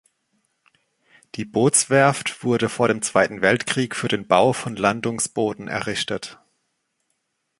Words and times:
Die 1.35 1.45
Bootswerft 1.45 2.43
wurde 2.43 2.69
vor 2.69 2.87
dem 2.87 3.03
Zweiten 3.03 3.43
Weltkrieg 3.43 3.95
für 3.95 4.07
den 4.07 4.27
Bau 4.27 4.51
von 4.51 4.75
Landungsbooten 4.75 5.67
errichtet. 5.67 6.39